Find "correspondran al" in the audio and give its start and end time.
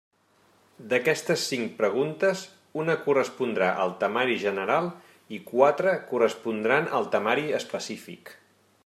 6.13-7.09